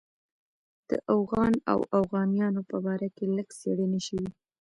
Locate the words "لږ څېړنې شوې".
3.37-4.29